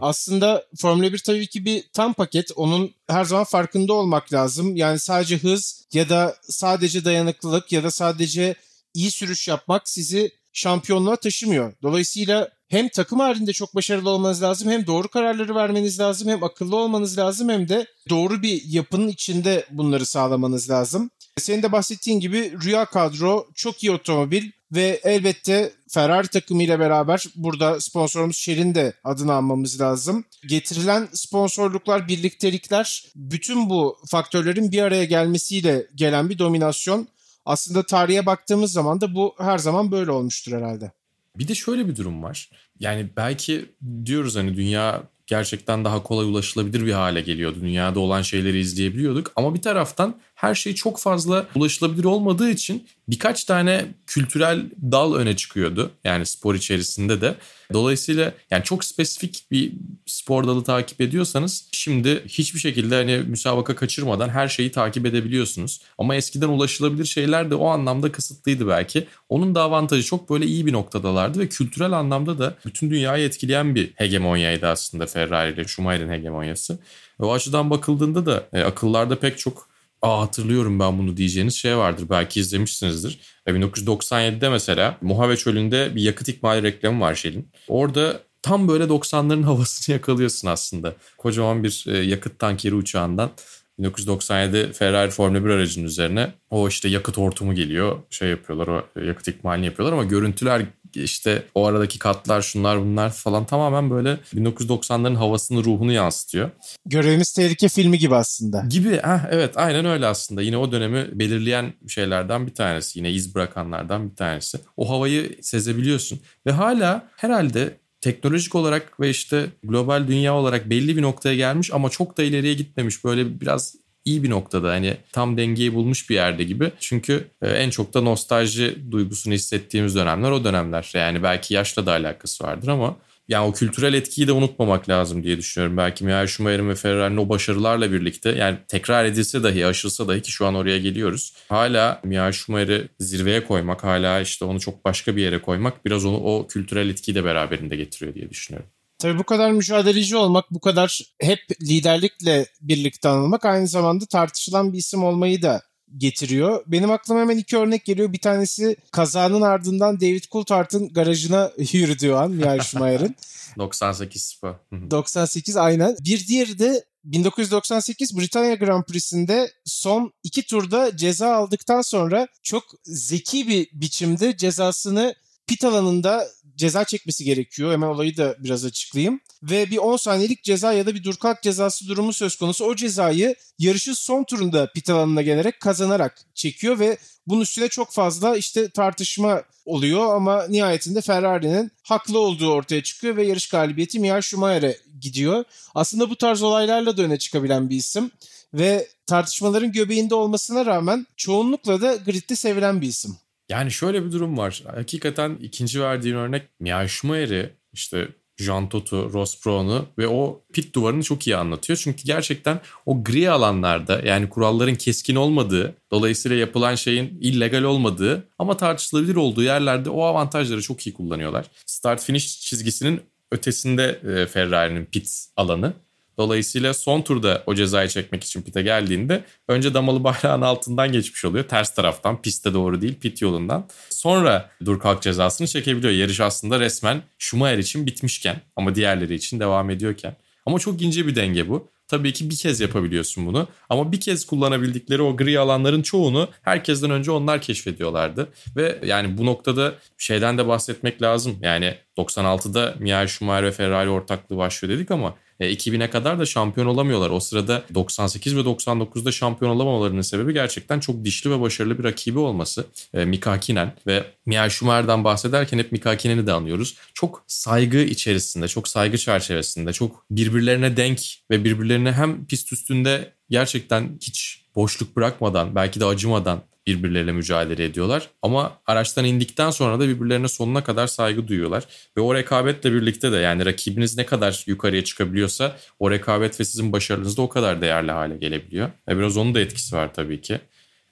Aslında 0.00 0.64
Formula 0.76 1.12
1 1.12 1.18
tabii 1.18 1.46
ki 1.46 1.64
bir 1.64 1.84
tam 1.92 2.14
paket. 2.14 2.50
Onun 2.56 2.94
her 3.08 3.24
zaman 3.24 3.44
farkında 3.44 3.92
olmak 3.92 4.32
lazım. 4.32 4.76
Yani 4.76 4.98
sadece 4.98 5.36
hız 5.36 5.86
ya 5.92 6.08
da 6.08 6.36
sadece 6.42 7.04
dayanıklılık 7.04 7.72
ya 7.72 7.84
da 7.84 7.90
sadece 7.90 8.54
iyi 8.94 9.10
sürüş 9.10 9.48
yapmak 9.48 9.88
sizi 9.88 10.30
şampiyonluğa 10.52 11.16
taşımıyor. 11.16 11.72
Dolayısıyla 11.82 12.48
hem 12.68 12.88
takım 12.88 13.20
halinde 13.20 13.52
çok 13.52 13.74
başarılı 13.74 14.10
olmanız 14.10 14.42
lazım 14.42 14.70
hem 14.70 14.86
doğru 14.86 15.08
kararları 15.08 15.54
vermeniz 15.54 16.00
lazım 16.00 16.28
hem 16.28 16.44
akıllı 16.44 16.76
olmanız 16.76 17.18
lazım 17.18 17.48
hem 17.48 17.68
de 17.68 17.86
doğru 18.08 18.42
bir 18.42 18.62
yapının 18.64 19.08
içinde 19.08 19.66
bunları 19.70 20.06
sağlamanız 20.06 20.70
lazım. 20.70 21.10
Senin 21.38 21.62
de 21.62 21.72
bahsettiğin 21.72 22.20
gibi 22.20 22.52
rüya 22.64 22.84
kadro, 22.84 23.46
çok 23.54 23.82
iyi 23.82 23.92
otomobil 23.92 24.50
ve 24.72 25.00
elbette 25.04 25.72
Ferrari 25.88 26.28
takımıyla 26.28 26.78
beraber 26.78 27.24
burada 27.36 27.80
sponsorumuz 27.80 28.36
Shell'in 28.36 28.74
de 28.74 28.92
adını 29.04 29.32
almamız 29.32 29.80
lazım. 29.80 30.24
Getirilen 30.48 31.08
sponsorluklar, 31.12 32.08
birliktelikler 32.08 33.04
bütün 33.16 33.70
bu 33.70 33.96
faktörlerin 34.06 34.72
bir 34.72 34.82
araya 34.82 35.04
gelmesiyle 35.04 35.86
gelen 35.94 36.30
bir 36.30 36.38
dominasyon. 36.38 37.08
Aslında 37.44 37.82
tarihe 37.82 38.26
baktığımız 38.26 38.72
zaman 38.72 39.00
da 39.00 39.14
bu 39.14 39.34
her 39.38 39.58
zaman 39.58 39.90
böyle 39.90 40.10
olmuştur 40.10 40.52
herhalde. 40.52 40.92
Bir 41.38 41.48
de 41.48 41.54
şöyle 41.54 41.88
bir 41.88 41.96
durum 41.96 42.22
var. 42.22 42.50
Yani 42.80 43.08
belki 43.16 43.66
diyoruz 44.04 44.36
hani 44.36 44.56
dünya 44.56 45.02
gerçekten 45.26 45.84
daha 45.84 46.02
kolay 46.02 46.26
ulaşılabilir 46.26 46.86
bir 46.86 46.92
hale 46.92 47.20
geliyordu. 47.20 47.58
Dünyada 47.60 48.00
olan 48.00 48.22
şeyleri 48.22 48.58
izleyebiliyorduk. 48.58 49.32
Ama 49.36 49.54
bir 49.54 49.62
taraftan 49.62 50.20
her 50.36 50.54
şey 50.54 50.74
çok 50.74 50.98
fazla 50.98 51.46
ulaşılabilir 51.54 52.04
olmadığı 52.04 52.50
için 52.50 52.86
birkaç 53.08 53.44
tane 53.44 53.86
kültürel 54.06 54.66
dal 54.92 55.14
öne 55.14 55.36
çıkıyordu. 55.36 55.90
Yani 56.04 56.26
spor 56.26 56.54
içerisinde 56.54 57.20
de. 57.20 57.34
Dolayısıyla 57.72 58.32
yani 58.50 58.64
çok 58.64 58.84
spesifik 58.84 59.44
bir 59.50 59.72
spor 60.06 60.46
dalı 60.46 60.64
takip 60.64 61.00
ediyorsanız 61.00 61.68
şimdi 61.72 62.24
hiçbir 62.28 62.60
şekilde 62.60 62.94
hani 62.94 63.18
müsabaka 63.18 63.74
kaçırmadan 63.76 64.28
her 64.28 64.48
şeyi 64.48 64.70
takip 64.70 65.06
edebiliyorsunuz. 65.06 65.80
Ama 65.98 66.14
eskiden 66.14 66.48
ulaşılabilir 66.48 67.04
şeyler 67.04 67.50
de 67.50 67.54
o 67.54 67.68
anlamda 67.68 68.12
kısıtlıydı 68.12 68.68
belki. 68.68 69.06
Onun 69.28 69.54
da 69.54 69.62
avantajı 69.62 70.04
çok 70.04 70.30
böyle 70.30 70.46
iyi 70.46 70.66
bir 70.66 70.72
noktadalardı 70.72 71.38
ve 71.38 71.48
kültürel 71.48 71.92
anlamda 71.92 72.38
da 72.38 72.54
bütün 72.66 72.90
dünyayı 72.90 73.26
etkileyen 73.26 73.74
bir 73.74 73.92
hegemonyaydı 73.94 74.66
aslında 74.66 75.06
Ferrari 75.06 75.52
ile 75.52 75.64
Schumacher'in 75.64 76.10
hegemonyası. 76.10 76.78
O 77.18 77.32
açıdan 77.32 77.70
bakıldığında 77.70 78.26
da 78.26 78.48
e, 78.52 78.62
akıllarda 78.62 79.18
pek 79.18 79.38
çok 79.38 79.75
Aa 80.02 80.20
hatırlıyorum 80.20 80.80
ben 80.80 80.98
bunu 80.98 81.16
diyeceğiniz 81.16 81.54
şey 81.54 81.76
vardır. 81.76 82.06
Belki 82.10 82.40
izlemişsinizdir. 82.40 83.18
1997'de 83.46 84.48
mesela 84.48 84.96
Mojave 85.00 85.36
Çölü'nde 85.36 85.94
bir 85.94 86.02
yakıt 86.02 86.28
ikmali 86.28 86.62
reklamı 86.62 87.00
var 87.00 87.14
Shell'in. 87.14 87.48
Orada 87.68 88.20
tam 88.42 88.68
böyle 88.68 88.84
90'ların 88.84 89.42
havasını 89.44 89.94
yakalıyorsun 89.94 90.48
aslında. 90.48 90.94
Kocaman 91.18 91.64
bir 91.64 91.84
e, 91.88 91.98
yakıt 91.98 92.38
tankeri 92.38 92.74
uçağından 92.74 93.30
1997 93.78 94.72
Ferrari 94.72 95.10
Formula 95.10 95.44
1 95.44 95.50
aracının 95.50 95.86
üzerine 95.86 96.32
o 96.50 96.68
işte 96.68 96.88
yakıt 96.88 97.16
hortumu 97.16 97.54
geliyor. 97.54 97.98
Şey 98.10 98.28
yapıyorlar 98.28 98.68
o 98.68 99.00
yakıt 99.00 99.28
ikmalini 99.28 99.66
yapıyorlar 99.66 99.92
ama 99.92 100.04
görüntüler 100.04 100.62
işte 101.02 101.42
o 101.54 101.66
aradaki 101.66 101.98
katlar 101.98 102.42
şunlar 102.42 102.80
bunlar 102.80 103.10
falan 103.10 103.46
tamamen 103.46 103.90
böyle 103.90 104.18
1990'ların 104.34 105.14
havasını 105.14 105.64
ruhunu 105.64 105.92
yansıtıyor. 105.92 106.50
Görevimiz 106.86 107.32
Tehlike 107.32 107.68
filmi 107.68 107.98
gibi 107.98 108.14
aslında. 108.14 108.64
Gibi 108.68 108.90
heh, 108.90 109.26
evet 109.30 109.56
aynen 109.56 109.84
öyle 109.84 110.06
aslında. 110.06 110.42
Yine 110.42 110.56
o 110.56 110.72
dönemi 110.72 111.18
belirleyen 111.18 111.72
şeylerden 111.88 112.46
bir 112.46 112.54
tanesi. 112.54 112.98
Yine 112.98 113.12
iz 113.12 113.34
bırakanlardan 113.34 114.10
bir 114.10 114.16
tanesi. 114.16 114.58
O 114.76 114.90
havayı 114.90 115.38
sezebiliyorsun. 115.42 116.20
Ve 116.46 116.50
hala 116.50 117.08
herhalde 117.16 117.76
teknolojik 118.00 118.54
olarak 118.54 119.00
ve 119.00 119.10
işte 119.10 119.46
global 119.62 120.08
dünya 120.08 120.34
olarak 120.34 120.70
belli 120.70 120.96
bir 120.96 121.02
noktaya 121.02 121.34
gelmiş 121.34 121.72
ama 121.72 121.90
çok 121.90 122.18
da 122.18 122.22
ileriye 122.22 122.54
gitmemiş. 122.54 123.04
Böyle 123.04 123.40
biraz 123.40 123.74
iyi 124.06 124.22
bir 124.22 124.30
noktada 124.30 124.68
hani 124.68 124.96
tam 125.12 125.36
dengeyi 125.36 125.74
bulmuş 125.74 126.10
bir 126.10 126.14
yerde 126.14 126.44
gibi. 126.44 126.70
Çünkü 126.80 127.24
e, 127.42 127.48
en 127.48 127.70
çok 127.70 127.94
da 127.94 128.00
nostalji 128.00 128.78
duygusunu 128.90 129.34
hissettiğimiz 129.34 129.94
dönemler 129.94 130.30
o 130.30 130.44
dönemler. 130.44 130.90
Yani 130.94 131.22
belki 131.22 131.54
yaşla 131.54 131.86
da 131.86 131.92
alakası 131.92 132.44
vardır 132.44 132.68
ama 132.68 132.96
yani 133.28 133.46
o 133.46 133.52
kültürel 133.52 133.94
etkiyi 133.94 134.28
de 134.28 134.32
unutmamak 134.32 134.88
lazım 134.88 135.22
diye 135.22 135.38
düşünüyorum. 135.38 135.76
Belki 135.76 136.04
Michael 136.04 136.26
Schumacher'in 136.26 136.68
ve 136.68 136.74
Ferrari'nin 136.74 137.16
o 137.16 137.28
başarılarla 137.28 137.92
birlikte 137.92 138.30
yani 138.30 138.58
tekrar 138.68 139.04
edilse 139.04 139.42
dahi 139.42 139.66
aşılsa 139.66 140.08
dahi 140.08 140.22
ki 140.22 140.32
şu 140.32 140.46
an 140.46 140.54
oraya 140.54 140.78
geliyoruz. 140.78 141.32
Hala 141.48 142.00
Michael 142.04 142.32
Schumacher'i 142.32 142.88
zirveye 143.00 143.44
koymak 143.44 143.84
hala 143.84 144.20
işte 144.20 144.44
onu 144.44 144.60
çok 144.60 144.84
başka 144.84 145.16
bir 145.16 145.22
yere 145.22 145.42
koymak 145.42 145.84
biraz 145.84 146.04
onu 146.04 146.16
o 146.16 146.46
kültürel 146.46 146.88
etkiyi 146.88 147.14
de 147.14 147.24
beraberinde 147.24 147.76
getiriyor 147.76 148.14
diye 148.14 148.30
düşünüyorum. 148.30 148.70
Tabii 148.98 149.18
bu 149.18 149.24
kadar 149.24 149.50
mücadeleci 149.50 150.16
olmak, 150.16 150.44
bu 150.50 150.60
kadar 150.60 151.00
hep 151.20 151.40
liderlikle 151.62 152.46
birlikte 152.60 153.08
anılmak 153.08 153.44
aynı 153.44 153.68
zamanda 153.68 154.06
tartışılan 154.06 154.72
bir 154.72 154.78
isim 154.78 155.04
olmayı 155.04 155.42
da 155.42 155.62
getiriyor. 155.96 156.64
Benim 156.66 156.90
aklıma 156.90 157.20
hemen 157.20 157.36
iki 157.36 157.56
örnek 157.56 157.84
geliyor. 157.84 158.12
Bir 158.12 158.18
tanesi 158.18 158.76
kazanın 158.92 159.42
ardından 159.42 160.00
David 160.00 160.24
Coulthard'ın 160.32 160.88
garajına 160.88 161.52
yürüdüğü 161.72 162.12
an 162.12 162.30
Michael 162.30 162.60
Schumacher'ın. 162.60 163.14
98 163.58 164.22
Spa. 164.22 164.60
98 164.72 165.56
aynen. 165.56 165.96
Bir 166.00 166.26
diğeri 166.26 166.58
de 166.58 166.84
1998 167.04 168.18
Britanya 168.18 168.54
Grand 168.54 168.84
Prix'sinde 168.84 169.52
son 169.64 170.12
iki 170.22 170.46
turda 170.46 170.96
ceza 170.96 171.34
aldıktan 171.34 171.82
sonra 171.82 172.28
çok 172.42 172.64
zeki 172.84 173.48
bir 173.48 173.68
biçimde 173.72 174.36
cezasını 174.36 175.14
pit 175.46 175.64
alanında 175.64 176.28
ceza 176.56 176.84
çekmesi 176.84 177.24
gerekiyor. 177.24 177.72
Hemen 177.72 177.86
olayı 177.86 178.16
da 178.16 178.36
biraz 178.38 178.64
açıklayayım. 178.64 179.20
Ve 179.42 179.70
bir 179.70 179.78
10 179.78 179.96
saniyelik 179.96 180.44
ceza 180.44 180.72
ya 180.72 180.86
da 180.86 180.94
bir 180.94 181.04
dur 181.04 181.16
kalk 181.16 181.42
cezası 181.42 181.88
durumu 181.88 182.12
söz 182.12 182.36
konusu. 182.36 182.64
O 182.64 182.76
cezayı 182.76 183.34
yarışın 183.58 183.92
son 183.92 184.24
turunda 184.24 184.72
pit 184.72 184.90
alanına 184.90 185.22
gelerek 185.22 185.60
kazanarak 185.60 186.18
çekiyor 186.34 186.78
ve 186.78 186.98
bunun 187.26 187.40
üstüne 187.40 187.68
çok 187.68 187.92
fazla 187.92 188.36
işte 188.36 188.68
tartışma 188.68 189.42
oluyor 189.64 190.14
ama 190.14 190.46
nihayetinde 190.46 191.00
Ferrari'nin 191.00 191.72
haklı 191.82 192.18
olduğu 192.18 192.50
ortaya 192.52 192.82
çıkıyor 192.82 193.16
ve 193.16 193.26
yarış 193.26 193.48
galibiyeti 193.48 193.98
Michael 193.98 194.22
Schumacher'e 194.22 194.76
gidiyor. 195.00 195.44
Aslında 195.74 196.10
bu 196.10 196.16
tarz 196.16 196.42
olaylarla 196.42 196.96
da 196.96 197.02
öne 197.02 197.18
çıkabilen 197.18 197.70
bir 197.70 197.76
isim 197.76 198.10
ve 198.54 198.88
tartışmaların 199.06 199.72
göbeğinde 199.72 200.14
olmasına 200.14 200.66
rağmen 200.66 201.06
çoğunlukla 201.16 201.80
da 201.80 201.96
gridde 201.96 202.36
sevilen 202.36 202.80
bir 202.80 202.86
isim. 202.86 203.16
Yani 203.48 203.70
şöyle 203.70 204.04
bir 204.04 204.12
durum 204.12 204.38
var. 204.38 204.62
Hakikaten 204.66 205.38
ikinci 205.42 205.80
verdiğin 205.80 206.14
örnek 206.14 206.42
Michael 206.60 206.88
Schumacher'i 206.88 207.50
işte 207.72 208.08
Jean 208.38 208.68
Todt, 208.68 208.92
Ross 208.92 209.46
Brown'u 209.46 209.86
ve 209.98 210.08
o 210.08 210.40
pit 210.52 210.74
duvarını 210.74 211.02
çok 211.02 211.26
iyi 211.26 211.36
anlatıyor. 211.36 211.78
Çünkü 211.82 212.04
gerçekten 212.04 212.60
o 212.86 213.04
gri 213.04 213.30
alanlarda 213.30 214.00
yani 214.04 214.28
kuralların 214.28 214.74
keskin 214.74 215.16
olmadığı, 215.16 215.74
dolayısıyla 215.90 216.36
yapılan 216.36 216.74
şeyin 216.74 217.18
illegal 217.20 217.62
olmadığı 217.62 218.28
ama 218.38 218.56
tartışılabilir 218.56 219.16
olduğu 219.16 219.42
yerlerde 219.42 219.90
o 219.90 220.02
avantajları 220.02 220.62
çok 220.62 220.86
iyi 220.86 220.94
kullanıyorlar. 220.94 221.46
Start 221.66 222.02
finish 222.02 222.40
çizgisinin 222.40 223.00
ötesinde 223.32 224.00
e, 224.08 224.26
Ferrari'nin 224.26 224.84
pit 224.84 225.26
alanı 225.36 225.72
Dolayısıyla 226.18 226.74
son 226.74 227.02
turda 227.02 227.42
o 227.46 227.54
cezayı 227.54 227.88
çekmek 227.88 228.24
için 228.24 228.42
pite 228.42 228.62
geldiğinde 228.62 229.24
önce 229.48 229.74
damalı 229.74 230.04
bayrağın 230.04 230.42
altından 230.42 230.92
geçmiş 230.92 231.24
oluyor. 231.24 231.44
Ters 231.44 231.74
taraftan 231.74 232.22
piste 232.22 232.54
doğru 232.54 232.82
değil 232.82 232.94
pit 233.00 233.22
yolundan. 233.22 233.68
Sonra 233.90 234.50
dur 234.64 234.80
kalk 234.80 235.02
cezasını 235.02 235.46
çekebiliyor. 235.46 235.92
Yarış 235.92 236.20
aslında 236.20 236.60
resmen 236.60 237.02
Schumacher 237.18 237.58
için 237.58 237.86
bitmişken 237.86 238.40
ama 238.56 238.74
diğerleri 238.74 239.14
için 239.14 239.40
devam 239.40 239.70
ediyorken. 239.70 240.16
Ama 240.46 240.58
çok 240.58 240.82
ince 240.82 241.06
bir 241.06 241.14
denge 241.14 241.48
bu. 241.48 241.68
Tabii 241.88 242.12
ki 242.12 242.30
bir 242.30 242.36
kez 242.36 242.60
yapabiliyorsun 242.60 243.26
bunu. 243.26 243.48
Ama 243.68 243.92
bir 243.92 244.00
kez 244.00 244.26
kullanabildikleri 244.26 245.02
o 245.02 245.16
gri 245.16 245.38
alanların 245.38 245.82
çoğunu 245.82 246.28
herkesten 246.42 246.90
önce 246.90 247.10
onlar 247.10 247.40
keşfediyorlardı. 247.40 248.28
Ve 248.56 248.78
yani 248.84 249.18
bu 249.18 249.26
noktada 249.26 249.74
şeyden 249.98 250.38
de 250.38 250.48
bahsetmek 250.48 251.02
lazım. 251.02 251.38
Yani 251.42 251.74
96'da 251.98 252.74
Michael 252.78 253.06
Schumacher 253.06 253.44
ve 253.44 253.52
Ferrari 253.52 253.88
ortaklığı 253.90 254.36
başlıyor 254.36 254.74
dedik 254.74 254.90
ama 254.90 255.14
2000'e 255.44 255.90
kadar 255.90 256.18
da 256.18 256.26
şampiyon 256.26 256.66
olamıyorlar. 256.66 257.10
O 257.10 257.20
sırada 257.20 257.64
98 257.74 258.36
ve 258.36 258.40
99'da 258.40 259.12
şampiyon 259.12 259.50
olamamalarının 259.50 260.00
sebebi 260.00 260.32
gerçekten 260.32 260.80
çok 260.80 261.04
dişli 261.04 261.30
ve 261.30 261.40
başarılı 261.40 261.78
bir 261.78 261.84
rakibi 261.84 262.18
olması. 262.18 262.64
E, 262.94 263.04
Mika 263.04 263.32
Hakkinen 263.32 263.72
ve 263.86 264.04
Michael 264.26 264.50
Schumacher'dan 264.50 265.04
bahsederken 265.04 265.58
hep 265.58 265.72
Mika 265.72 265.90
Hakkinen'i 265.90 266.26
de 266.26 266.32
anlıyoruz. 266.32 266.76
Çok 266.94 267.24
saygı 267.26 267.78
içerisinde, 267.78 268.48
çok 268.48 268.68
saygı 268.68 268.98
çerçevesinde, 268.98 269.72
çok 269.72 270.04
birbirlerine 270.10 270.76
denk 270.76 271.00
ve 271.30 271.44
birbirlerine 271.44 271.92
hem 271.92 272.26
pist 272.26 272.52
üstünde 272.52 273.12
gerçekten 273.30 273.98
hiç 274.00 274.44
boşluk 274.56 274.96
bırakmadan, 274.96 275.54
belki 275.54 275.80
de 275.80 275.84
acımadan 275.84 276.42
birbirleriyle 276.66 277.12
mücadele 277.12 277.64
ediyorlar. 277.64 278.10
Ama 278.22 278.58
araçtan 278.66 279.04
indikten 279.04 279.50
sonra 279.50 279.80
da 279.80 279.88
birbirlerine 279.88 280.28
sonuna 280.28 280.64
kadar 280.64 280.86
saygı 280.86 281.28
duyuyorlar. 281.28 281.64
Ve 281.96 282.00
o 282.00 282.14
rekabetle 282.14 282.72
birlikte 282.72 283.12
de 283.12 283.16
yani 283.16 283.46
rakibiniz 283.46 283.96
ne 283.96 284.06
kadar 284.06 284.44
yukarıya 284.46 284.84
çıkabiliyorsa 284.84 285.56
o 285.78 285.90
rekabet 285.90 286.40
ve 286.40 286.44
sizin 286.44 286.72
başarınız 286.72 287.16
da 287.16 287.22
o 287.22 287.28
kadar 287.28 287.60
değerli 287.60 287.92
hale 287.92 288.16
gelebiliyor. 288.16 288.70
Ve 288.88 288.98
biraz 288.98 289.16
onun 289.16 289.34
da 289.34 289.40
etkisi 289.40 289.76
var 289.76 289.94
tabii 289.94 290.20
ki. 290.20 290.40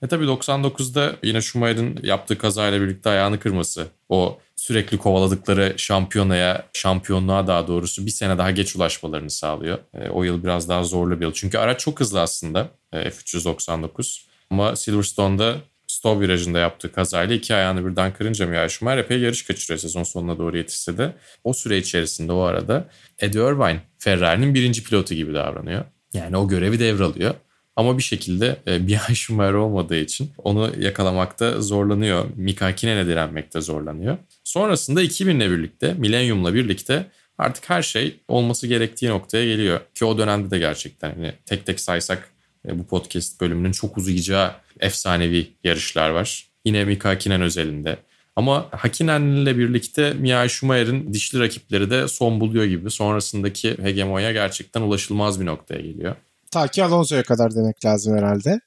E 0.04 0.06
tabii 0.06 0.24
99'da 0.24 1.16
yine 1.22 1.40
Schumacher'ın 1.40 1.98
yaptığı 2.02 2.38
kazayla 2.38 2.80
birlikte 2.80 3.10
ayağını 3.10 3.40
kırması, 3.40 3.86
o 4.08 4.38
sürekli 4.56 4.98
kovaladıkları 4.98 5.74
şampiyonaya, 5.76 6.66
şampiyonluğa 6.72 7.46
daha 7.46 7.68
doğrusu 7.68 8.06
bir 8.06 8.10
sene 8.10 8.38
daha 8.38 8.50
geç 8.50 8.76
ulaşmalarını 8.76 9.30
sağlıyor. 9.30 9.78
E, 9.94 10.08
o 10.08 10.22
yıl 10.22 10.44
biraz 10.44 10.68
daha 10.68 10.84
zorlu 10.84 11.20
bir 11.20 11.24
yıl. 11.24 11.32
Çünkü 11.32 11.58
araç 11.58 11.80
çok 11.80 12.00
hızlı 12.00 12.20
aslında 12.20 12.68
e, 12.92 13.08
F399. 13.08 14.20
Ama 14.50 14.76
Silverstone'da 14.76 15.56
stop 15.86 16.20
virajında 16.20 16.58
yaptığı 16.58 16.92
kazayla 16.92 17.34
iki 17.34 17.54
ayağını 17.54 17.86
birden 17.86 18.12
kırınca 18.12 18.46
Michael 18.46 18.68
Schumacher 18.68 18.98
epey 18.98 19.20
yarış 19.20 19.42
kaçırıyor 19.42 19.78
sezon 19.78 20.02
sonuna 20.02 20.38
doğru 20.38 20.56
yetişse 20.56 20.98
de. 20.98 21.12
O 21.44 21.52
süre 21.52 21.78
içerisinde 21.78 22.32
o 22.32 22.40
arada 22.40 22.88
Eddie 23.18 23.42
Irvine 23.42 23.80
Ferrari'nin 23.98 24.54
birinci 24.54 24.84
pilotu 24.84 25.14
gibi 25.14 25.34
davranıyor. 25.34 25.84
Yani 26.12 26.36
o 26.36 26.48
görevi 26.48 26.78
devralıyor. 26.78 27.34
Ama 27.76 27.98
bir 27.98 28.02
şekilde 28.02 28.56
e, 28.66 28.78
Michael 28.78 29.14
Schumacher 29.14 29.52
olmadığı 29.52 29.96
için 29.96 30.30
onu 30.38 30.72
yakalamakta 30.78 31.60
zorlanıyor. 31.60 32.24
Mika 32.36 32.76
direnmekte 32.76 33.60
zorlanıyor. 33.60 34.18
Sonrasında 34.44 35.04
2000'le 35.04 35.50
birlikte, 35.50 35.94
Millennium'la 35.94 36.54
birlikte 36.54 37.06
artık 37.38 37.70
her 37.70 37.82
şey 37.82 38.20
olması 38.28 38.66
gerektiği 38.66 39.08
noktaya 39.08 39.46
geliyor. 39.46 39.80
Ki 39.94 40.04
o 40.04 40.18
dönemde 40.18 40.50
de 40.50 40.58
gerçekten 40.58 41.14
hani 41.14 41.32
tek 41.46 41.66
tek 41.66 41.80
saysak 41.80 42.28
e, 42.68 42.78
bu 42.78 42.86
podcast 42.86 43.40
bölümünün 43.40 43.72
çok 43.72 43.98
uzayacağı 43.98 44.52
efsanevi 44.80 45.46
yarışlar 45.64 46.10
var. 46.10 46.48
Yine 46.64 46.84
Mika 46.84 47.08
Hakkinen 47.08 47.42
özelinde. 47.42 47.96
Ama 48.36 48.68
Hakinen'le 48.70 49.58
birlikte 49.58 50.12
Mia 50.12 50.48
Schumacher'in 50.48 51.14
dişli 51.14 51.40
rakipleri 51.40 51.90
de 51.90 52.08
son 52.08 52.40
buluyor 52.40 52.64
gibi. 52.64 52.90
Sonrasındaki 52.90 53.78
hegemonya 53.82 54.32
gerçekten 54.32 54.80
ulaşılmaz 54.80 55.40
bir 55.40 55.46
noktaya 55.46 55.80
geliyor. 55.80 56.16
Ta 56.54 56.68
ki 56.68 56.84
Alonso'ya 56.84 57.22
kadar 57.22 57.54
demek 57.54 57.84
lazım 57.84 58.16
herhalde. 58.16 58.60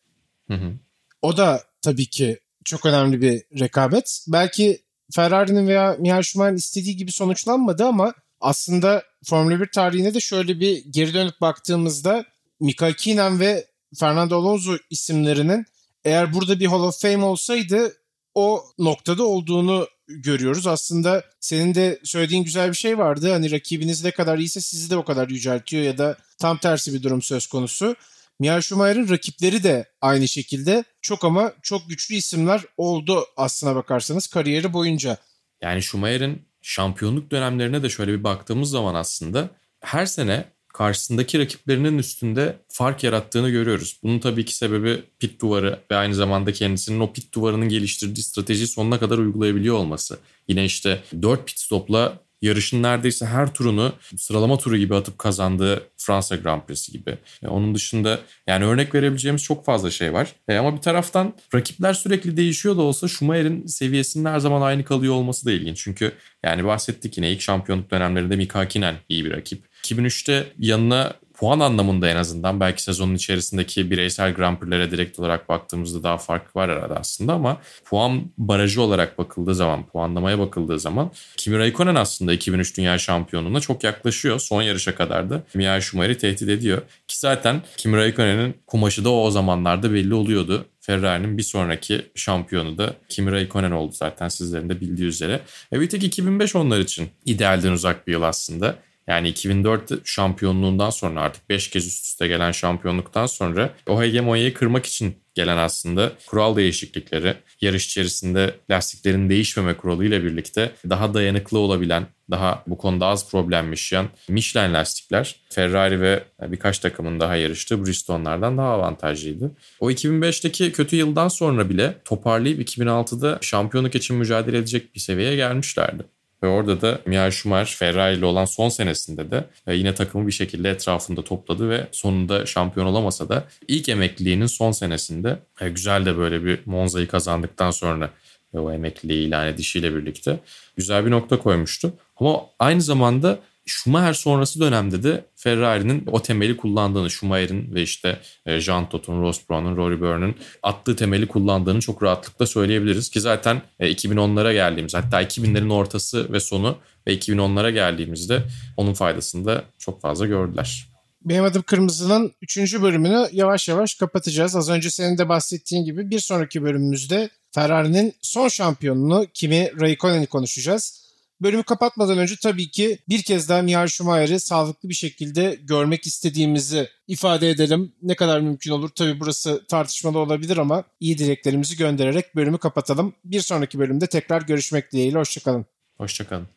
Hı 0.47 0.53
hı. 0.53 0.73
O 1.21 1.37
da 1.37 1.63
tabii 1.81 2.05
ki 2.05 2.39
çok 2.65 2.85
önemli 2.85 3.21
bir 3.21 3.59
rekabet. 3.59 4.25
Belki 4.27 4.81
Ferrari'nin 5.11 5.67
veya 5.67 5.95
Michael 5.99 6.21
Schumacher'in 6.21 6.57
istediği 6.57 6.95
gibi 6.97 7.11
sonuçlanmadı 7.11 7.85
ama 7.85 8.13
aslında 8.39 9.03
Formula 9.25 9.59
1 9.59 9.71
tarihine 9.71 10.13
de 10.13 10.19
şöyle 10.19 10.59
bir 10.59 10.83
geri 10.89 11.13
dönüp 11.13 11.41
baktığımızda 11.41 12.25
Mika 12.59 12.93
Kinen 12.93 13.39
ve 13.39 13.67
Fernando 13.99 14.37
Alonso 14.37 14.77
isimlerinin 14.89 15.65
eğer 16.03 16.33
burada 16.33 16.59
bir 16.59 16.65
Hall 16.65 16.83
of 16.83 17.01
Fame 17.01 17.23
olsaydı 17.23 17.93
o 18.35 18.63
noktada 18.77 19.23
olduğunu 19.23 19.87
görüyoruz. 20.07 20.67
Aslında 20.67 21.23
senin 21.39 21.75
de 21.75 21.99
söylediğin 22.03 22.43
güzel 22.43 22.69
bir 22.69 22.77
şey 22.77 22.97
vardı. 22.97 23.31
Hani 23.31 23.51
rakibiniz 23.51 24.03
ne 24.03 24.11
kadar 24.11 24.37
iyiyse 24.37 24.61
sizi 24.61 24.89
de 24.89 24.97
o 24.97 25.05
kadar 25.05 25.29
yüceltiyor 25.29 25.83
ya 25.83 25.97
da 25.97 26.17
tam 26.37 26.57
tersi 26.57 26.93
bir 26.93 27.03
durum 27.03 27.21
söz 27.21 27.47
konusu. 27.47 27.95
Michael 28.39 28.61
Schumacher'ın 28.61 29.09
rakipleri 29.09 29.63
de 29.63 29.85
aynı 30.01 30.27
şekilde 30.27 30.83
çok 31.01 31.25
ama 31.25 31.53
çok 31.61 31.89
güçlü 31.89 32.15
isimler 32.15 32.61
oldu 32.77 33.25
aslına 33.37 33.75
bakarsanız 33.75 34.27
kariyeri 34.27 34.73
boyunca. 34.73 35.17
Yani 35.61 35.83
Schumacher'in 35.83 36.47
şampiyonluk 36.61 37.31
dönemlerine 37.31 37.83
de 37.83 37.89
şöyle 37.89 38.11
bir 38.11 38.23
baktığımız 38.23 38.69
zaman 38.69 38.95
aslında 38.95 39.49
her 39.79 40.05
sene 40.05 40.45
karşısındaki 40.77 41.39
rakiplerinin 41.39 41.97
üstünde 41.97 42.57
fark 42.69 43.03
yarattığını 43.03 43.49
görüyoruz. 43.49 43.99
Bunun 44.03 44.19
tabii 44.19 44.45
ki 44.45 44.55
sebebi 44.55 45.03
pit 45.19 45.41
duvarı 45.41 45.79
ve 45.91 45.95
aynı 45.95 46.15
zamanda 46.15 46.53
kendisinin 46.53 46.99
o 46.99 47.13
pit 47.13 47.33
duvarının 47.33 47.69
geliştirdiği 47.69 48.23
strateji 48.23 48.67
sonuna 48.67 48.99
kadar 48.99 49.17
uygulayabiliyor 49.17 49.75
olması. 49.75 50.19
Yine 50.47 50.65
işte 50.65 51.03
4 51.21 51.47
pit 51.47 51.59
stopla 51.59 52.19
yarışın 52.41 52.83
neredeyse 52.83 53.25
her 53.25 53.53
turunu 53.53 53.93
sıralama 54.17 54.57
turu 54.57 54.77
gibi 54.77 54.95
atıp 54.95 55.19
kazandığı 55.19 55.83
Fransa 55.97 56.35
Grand 56.35 56.61
Prix'si 56.61 56.91
gibi. 56.91 57.17
E, 57.43 57.47
onun 57.47 57.75
dışında 57.75 58.19
yani 58.47 58.65
örnek 58.65 58.95
verebileceğimiz 58.95 59.43
çok 59.43 59.65
fazla 59.65 59.91
şey 59.91 60.13
var. 60.13 60.33
E, 60.47 60.57
ama 60.57 60.75
bir 60.75 60.81
taraftan 60.81 61.33
rakipler 61.55 61.93
sürekli 61.93 62.37
değişiyor 62.37 62.77
da 62.77 62.81
olsa 62.81 63.07
Schumacher'in 63.07 63.65
seviyesinin 63.65 64.25
her 64.25 64.39
zaman 64.39 64.61
aynı 64.61 64.83
kalıyor 64.83 65.13
olması 65.13 65.45
da 65.45 65.51
ilginç. 65.51 65.83
Çünkü 65.83 66.11
yani 66.43 66.65
bahsettik 66.65 67.17
yine 67.17 67.31
ilk 67.31 67.41
şampiyonluk 67.41 67.91
dönemlerinde 67.91 68.35
Mika 68.35 68.59
Hakkinen 68.59 68.95
iyi 69.09 69.25
bir 69.25 69.31
rakip. 69.31 69.63
2003'te 69.83 70.47
yanına 70.59 71.13
puan 71.37 71.59
anlamında 71.59 72.09
en 72.09 72.15
azından 72.15 72.59
belki 72.59 72.83
sezonun 72.83 73.15
içerisindeki 73.15 73.91
bireysel 73.91 74.33
Grand 74.33 74.57
Prix'lere 74.57 74.91
direkt 74.91 75.19
olarak 75.19 75.49
baktığımızda 75.49 76.03
daha 76.03 76.17
fark 76.17 76.55
var 76.55 76.69
arada 76.69 76.95
aslında 76.95 77.33
ama 77.33 77.57
puan 77.85 78.31
barajı 78.37 78.81
olarak 78.81 79.17
bakıldığı 79.17 79.55
zaman, 79.55 79.85
puanlamaya 79.87 80.39
bakıldığı 80.39 80.79
zaman 80.79 81.11
Kimi 81.37 81.57
Raikkonen 81.57 81.95
aslında 81.95 82.33
2003 82.33 82.77
Dünya 82.77 82.97
Şampiyonu'na 82.97 83.59
çok 83.59 83.83
yaklaşıyor. 83.83 84.39
Son 84.39 84.61
yarışa 84.61 84.95
kadar 84.95 85.29
da 85.29 85.43
Michael 85.53 85.81
Schumacher'i 85.81 86.17
tehdit 86.17 86.49
ediyor. 86.49 86.81
Ki 87.07 87.19
zaten 87.19 87.61
Kimi 87.77 87.97
Raikkonen'in 87.97 88.55
kumaşı 88.67 89.05
da 89.05 89.09
o 89.09 89.31
zamanlarda 89.31 89.93
belli 89.93 90.13
oluyordu. 90.13 90.65
Ferrari'nin 90.81 91.37
bir 91.37 91.43
sonraki 91.43 92.05
şampiyonu 92.15 92.77
da 92.77 92.93
Kimi 93.09 93.31
Raikkonen 93.31 93.71
oldu 93.71 93.91
zaten 93.95 94.27
sizlerin 94.27 94.69
de 94.69 94.81
bildiği 94.81 95.07
üzere. 95.07 95.41
E 95.73 95.81
bir 95.81 95.89
tek 95.89 96.03
2005 96.03 96.55
onlar 96.55 96.79
için 96.79 97.09
idealden 97.25 97.71
uzak 97.71 98.07
bir 98.07 98.11
yıl 98.11 98.21
aslında. 98.21 98.75
Yani 99.07 99.29
2004 99.29 100.07
şampiyonluğundan 100.07 100.89
sonra 100.89 101.21
artık 101.21 101.49
5 101.49 101.69
kez 101.69 101.87
üst 101.87 102.05
üste 102.05 102.27
gelen 102.27 102.51
şampiyonluktan 102.51 103.25
sonra 103.25 103.73
o 103.87 104.01
hegemonyayı 104.01 104.53
kırmak 104.53 104.85
için 104.85 105.15
gelen 105.37 105.57
aslında 105.57 106.11
kural 106.27 106.55
değişiklikleri, 106.55 107.33
yarış 107.61 107.85
içerisinde 107.85 108.55
lastiklerin 108.71 109.29
değişmeme 109.29 109.77
kuralı 109.77 110.05
ile 110.05 110.23
birlikte 110.23 110.71
daha 110.89 111.13
dayanıklı 111.13 111.59
olabilen, 111.59 112.07
daha 112.31 112.63
bu 112.67 112.77
konuda 112.77 113.05
az 113.05 113.31
problem 113.31 113.69
yaşayan 113.69 114.07
Michelin 114.29 114.73
lastikler 114.73 115.35
Ferrari 115.49 116.01
ve 116.01 116.23
birkaç 116.41 116.79
takımın 116.79 117.19
daha 117.19 117.35
yarıştığı 117.35 117.85
Bristol'lardan 117.85 118.57
daha 118.57 118.67
avantajlıydı. 118.67 119.51
O 119.79 119.91
2005'teki 119.91 120.71
kötü 120.71 120.95
yıldan 120.95 121.27
sonra 121.27 121.69
bile 121.69 121.97
toparlayıp 122.05 122.69
2006'da 122.69 123.37
şampiyonluk 123.41 123.95
için 123.95 124.15
mücadele 124.15 124.57
edecek 124.57 124.95
bir 124.95 124.99
seviyeye 124.99 125.35
gelmişlerdi. 125.35 126.03
Ve 126.43 126.47
orada 126.47 126.81
da 126.81 126.99
Michael 127.05 127.31
Schumacher 127.31 127.75
Ferrari 127.77 128.17
ile 128.17 128.25
olan 128.25 128.45
son 128.45 128.69
senesinde 128.69 129.31
de 129.31 129.43
e, 129.67 129.75
yine 129.75 129.93
takımı 129.93 130.27
bir 130.27 130.31
şekilde 130.31 130.69
etrafında 130.69 131.21
topladı 131.21 131.69
ve 131.69 131.87
sonunda 131.91 132.45
şampiyon 132.45 132.85
olamasa 132.85 133.29
da 133.29 133.43
ilk 133.67 133.89
emekliliğinin 133.89 134.45
son 134.45 134.71
senesinde 134.71 135.39
e, 135.61 135.69
güzel 135.69 136.05
de 136.05 136.17
böyle 136.17 136.43
bir 136.45 136.59
Monza'yı 136.65 137.07
kazandıktan 137.07 137.71
sonra 137.71 138.09
o 138.53 138.71
emekliliği 138.71 139.27
ilan 139.27 139.47
edişiyle 139.47 139.95
birlikte 139.95 140.39
güzel 140.77 141.05
bir 141.05 141.11
nokta 141.11 141.39
koymuştu. 141.39 141.93
Ama 142.17 142.41
aynı 142.59 142.81
zamanda 142.81 143.39
Schumacher 143.67 144.13
sonrası 144.13 144.59
dönemde 144.59 145.03
de 145.03 145.25
Ferrari'nin 145.35 146.03
o 146.11 146.21
temeli 146.21 146.57
kullandığını, 146.57 147.09
Schumacher'in 147.09 147.75
ve 147.75 147.81
işte 147.81 148.19
e, 148.45 148.59
Jean 148.59 148.89
Tot'un, 148.89 149.21
Ross 149.21 149.49
Brown'un, 149.49 149.77
Rory 149.77 150.01
Byrne'ın 150.01 150.35
attığı 150.63 150.95
temeli 150.95 151.27
kullandığını 151.27 151.79
çok 151.79 152.03
rahatlıkla 152.03 152.45
söyleyebiliriz. 152.45 153.09
Ki 153.09 153.21
zaten 153.21 153.61
2010'lara 153.79 154.49
e, 154.49 154.53
geldiğimiz 154.53 154.93
hatta 154.93 155.23
2000'lerin 155.23 155.73
ortası 155.73 156.33
ve 156.33 156.39
sonu 156.39 156.77
ve 157.07 157.17
2010'lara 157.17 157.71
geldiğimizde 157.71 158.43
onun 158.77 158.93
faydasını 158.93 159.45
da 159.45 159.63
çok 159.79 160.01
fazla 160.01 160.25
gördüler. 160.25 160.87
Benim 161.21 161.43
adım 161.43 161.61
Kırmızı'nın 161.61 162.31
3. 162.41 162.81
bölümünü 162.81 163.27
yavaş 163.31 163.67
yavaş 163.69 163.95
kapatacağız. 163.95 164.55
Az 164.55 164.69
önce 164.69 164.89
senin 164.89 165.17
de 165.17 165.29
bahsettiğin 165.29 165.85
gibi 165.85 166.09
bir 166.09 166.19
sonraki 166.19 166.63
bölümümüzde 166.63 167.29
Ferrari'nin 167.51 168.13
son 168.21 168.47
şampiyonunu 168.47 169.25
Kimi 169.33 169.71
Raikkonen'i 169.81 170.27
konuşacağız. 170.27 171.06
Bölümü 171.41 171.63
kapatmadan 171.63 172.17
önce 172.17 172.35
tabii 172.43 172.71
ki 172.71 172.99
bir 173.09 173.23
kez 173.23 173.49
daha 173.49 173.61
Michael 173.61 173.87
Schumacher'i 173.87 174.39
sağlıklı 174.39 174.89
bir 174.89 174.93
şekilde 174.93 175.59
görmek 175.61 176.07
istediğimizi 176.07 176.89
ifade 177.07 177.49
edelim. 177.49 177.93
Ne 178.01 178.15
kadar 178.15 178.39
mümkün 178.39 178.71
olur 178.71 178.89
tabii 178.89 179.19
burası 179.19 179.65
tartışmalı 179.67 180.19
olabilir 180.19 180.57
ama 180.57 180.83
iyi 180.99 181.17
dileklerimizi 181.17 181.77
göndererek 181.77 182.35
bölümü 182.35 182.57
kapatalım. 182.57 183.13
Bir 183.25 183.41
sonraki 183.41 183.79
bölümde 183.79 184.07
tekrar 184.07 184.41
görüşmek 184.41 184.91
dileğiyle. 184.91 185.17
Hoşçakalın. 185.17 185.65
Hoşçakalın. 185.97 186.56